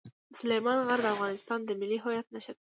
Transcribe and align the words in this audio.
سلیمان 0.39 0.79
غر 0.87 0.99
د 1.03 1.07
افغانستان 1.15 1.59
د 1.63 1.69
ملي 1.79 1.97
هویت 2.03 2.27
نښه 2.33 2.51
ده. 2.55 2.59